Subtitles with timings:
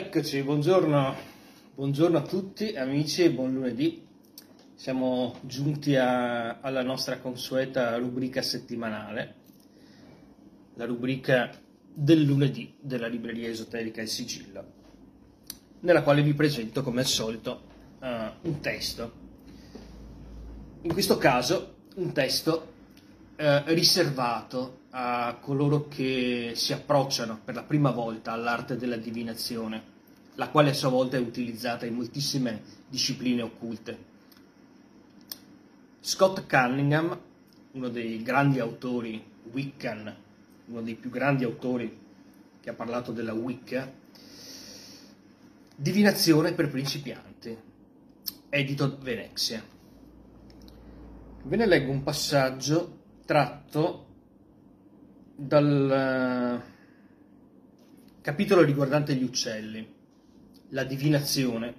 [0.00, 1.16] Eccoci, buongiorno,
[1.74, 4.06] buongiorno a tutti amici e buon lunedì.
[4.76, 9.34] Siamo giunti a, alla nostra consueta rubrica settimanale,
[10.74, 11.50] la rubrica
[11.92, 14.64] del lunedì della libreria esoterica Il Sigillo,
[15.80, 17.62] nella quale vi presento come al solito
[17.98, 18.06] uh,
[18.42, 19.12] un testo.
[20.82, 22.72] In questo caso un testo
[23.36, 29.82] uh, riservato a coloro che si approcciano per la prima volta all'arte della divinazione,
[30.34, 34.06] la quale a sua volta è utilizzata in moltissime discipline occulte.
[36.00, 37.18] Scott Cunningham,
[37.72, 40.16] uno dei grandi autori Wiccan,
[40.66, 41.98] uno dei più grandi autori
[42.60, 44.06] che ha parlato della Wicca,
[45.80, 47.56] Divinazione per principianti,
[48.48, 49.62] edito Venezia.
[51.44, 54.07] Ve ne leggo un passaggio tratto
[55.40, 56.62] dal eh,
[58.20, 59.86] capitolo riguardante gli uccelli,
[60.70, 61.74] la divinazione,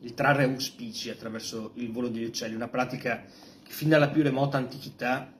[0.00, 3.24] il trarre auspici attraverso il volo degli uccelli, una pratica
[3.62, 5.32] che fin dalla più remota antichità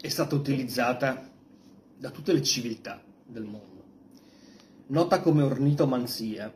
[0.00, 1.30] è stata utilizzata
[1.96, 3.84] da tutte le civiltà del mondo.
[4.88, 6.52] Nota come ornitomanzia,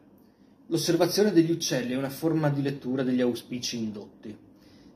[0.67, 4.37] l'osservazione degli uccelli è una forma di lettura degli auspici indotti.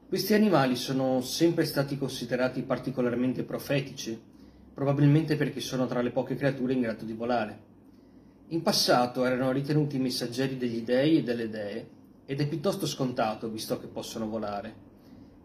[0.08, 4.29] Questi animali sono sempre stati considerati particolarmente profetici,
[4.80, 7.58] probabilmente perché sono tra le poche creature in grado di volare.
[8.48, 11.88] In passato erano ritenuti messaggeri degli dei e delle dee,
[12.24, 14.74] ed è piuttosto scontato, visto che possono volare.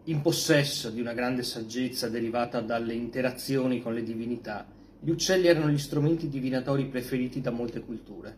[0.04, 4.66] In possesso di una grande saggezza derivata dalle interazioni con le divinità,
[4.98, 8.36] gli uccelli erano gli strumenti divinatori preferiti da molte culture.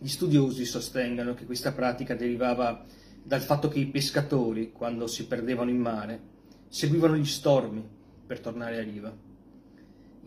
[0.00, 2.84] Gli studiosi sostengono che questa pratica derivava
[3.22, 6.20] dal fatto che i pescatori, quando si perdevano in mare,
[6.66, 7.88] seguivano gli stormi
[8.26, 9.34] per tornare a riva.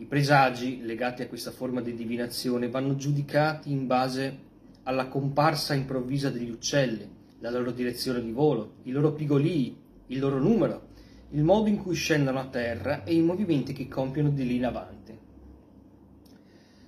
[0.00, 4.38] I presagi legati a questa forma di divinazione vanno giudicati in base
[4.84, 7.06] alla comparsa improvvisa degli uccelli,
[7.40, 10.88] la loro direzione di volo, i loro pigolii, il loro numero,
[11.32, 14.64] il modo in cui scendono a terra e i movimenti che compiono di lì in
[14.64, 15.18] avanti.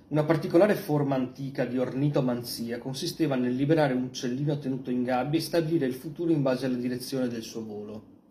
[0.07, 5.43] Una particolare forma antica di ornitomanzia consisteva nel liberare un uccellino tenuto in gabbia e
[5.43, 8.22] stabilire il futuro in base alla direzione del suo volo.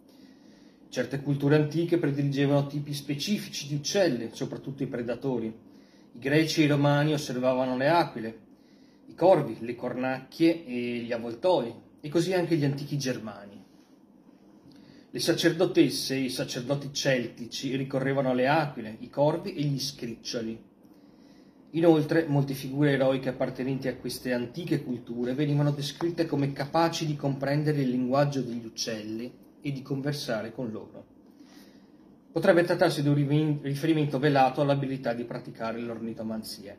[0.93, 5.47] Certe culture antiche prediligevano tipi specifici di uccelli, soprattutto i predatori.
[5.47, 8.39] I greci e i romani osservavano le aquile,
[9.07, 13.65] i corvi, le cornacchie e gli avvoltoi, e così anche gli antichi germani.
[15.11, 20.63] Le sacerdotesse e i sacerdoti celtici ricorrevano alle aquile, i corvi e gli scriccioli.
[21.71, 27.81] Inoltre, molte figure eroiche appartenenti a queste antiche culture venivano descritte come capaci di comprendere
[27.81, 31.07] il linguaggio degli uccelli e di conversare con loro.
[32.33, 36.77] Potrebbe trattarsi di un riferimento velato all'abilità di praticare l'ornitomanzia.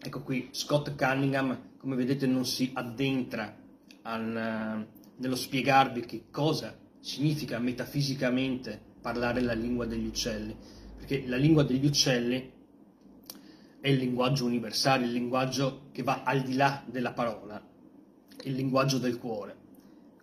[0.00, 3.56] Ecco qui, Scott Cunningham, come vedete, non si addentra
[4.02, 4.86] al,
[5.16, 10.56] nello spiegarvi che cosa significa metafisicamente parlare la lingua degli uccelli,
[10.96, 12.52] perché la lingua degli uccelli
[13.80, 17.64] è il linguaggio universale, il linguaggio che va al di là della parola,
[18.42, 19.64] il linguaggio del cuore.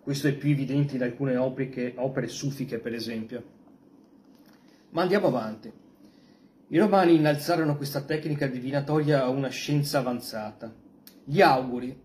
[0.04, 3.42] Questo è più evidente in alcune opere, opere sufiche, per esempio.
[4.90, 5.72] Ma andiamo avanti.
[6.68, 10.76] I romani innalzarono questa tecnica divinatoria a una scienza avanzata.
[11.24, 11.98] Gli auguri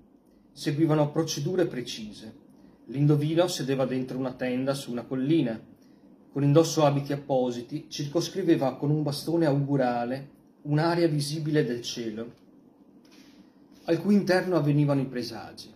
[0.53, 2.32] seguivano procedure precise.
[2.86, 5.60] L'indovino sedeva dentro una tenda su una collina.
[6.30, 12.33] Con indosso abiti appositi, circoscriveva con un bastone augurale un'area visibile del cielo,
[13.86, 15.74] al cui interno avvenivano i presagi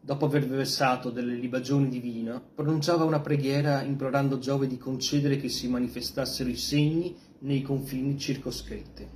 [0.00, 5.48] dopo aver versato delle libagioni di vino, pronunciava una preghiera implorando Giove di concedere che
[5.48, 9.06] si manifestassero i segni nei confini circoscritti.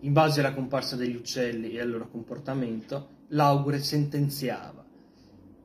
[0.00, 4.84] In base alla comparsa degli uccelli e al loro comportamento, l'augure sentenziava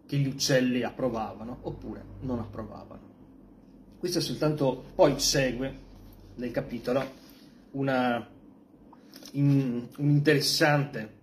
[0.06, 3.08] che gli uccelli approvavano oppure non approvavano.
[4.00, 5.88] Questo è soltanto, poi segue
[6.36, 7.04] nel capitolo
[7.72, 8.28] una,
[9.34, 11.18] in, un interessante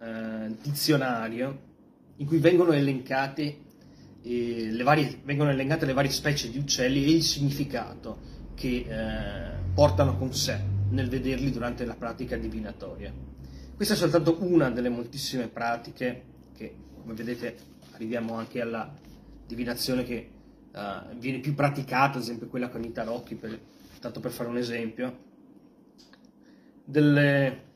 [0.00, 1.68] eh, dizionario
[2.20, 3.58] in cui vengono elencate,
[4.22, 9.58] eh, le varie, vengono elencate le varie specie di uccelli e il significato che eh,
[9.72, 13.12] portano con sé nel vederli durante la pratica divinatoria.
[13.74, 16.22] Questa è soltanto una delle moltissime pratiche
[16.54, 17.56] che, come vedete,
[17.92, 18.94] arriviamo anche alla
[19.46, 20.28] divinazione che
[20.72, 23.58] uh, viene più praticata, ad esempio quella con i tarocchi, per,
[23.98, 25.16] tanto per fare un esempio,
[26.84, 27.68] delle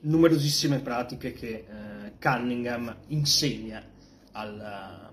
[0.00, 3.84] numerosissime pratiche che uh, Cunningham insegna
[4.32, 5.12] alla,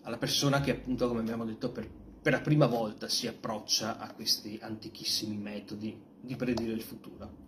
[0.00, 1.86] alla persona che appunto, come abbiamo detto, per,
[2.22, 7.40] per la prima volta si approccia a questi antichissimi metodi di predire il futuro.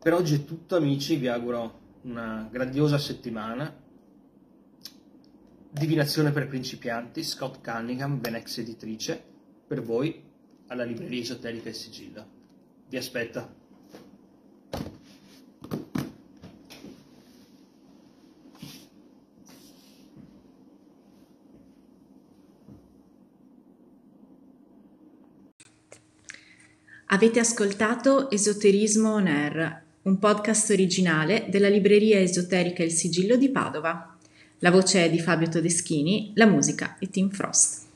[0.00, 3.72] Per oggi è tutto amici, vi auguro una grandiosa settimana.
[5.70, 9.22] Divinazione per principianti, Scott Cunningham, Venex editrice,
[9.64, 10.28] per voi
[10.66, 12.26] alla libreria esoterica Il Sigillo.
[12.88, 13.59] Vi aspetta.
[27.12, 34.16] Avete ascoltato Esoterismo On Air, un podcast originale della libreria esoterica Il Sigillo di Padova.
[34.60, 37.89] La voce è di Fabio Todeschini, la musica è Tim Frost.